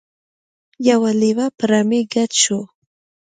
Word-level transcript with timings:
یو 0.87 1.01
لیوه 1.21 1.47
په 1.57 1.63
رمې 1.71 2.01
ګډ 2.13 2.31
شو. 2.43 2.59